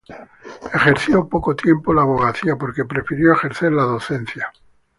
Ejerció 0.73 1.29
poco 1.29 1.55
tiempo 1.55 1.93
la 1.93 2.01
abogacía 2.01 2.55
porque 2.55 2.85
prefirió 2.85 3.33
ejercer 3.33 3.71
la 3.73 3.83
docencia. 3.83 4.51